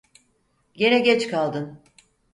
Gene 0.73 0.99
geç 0.99 1.27
kaldın! 1.27 1.79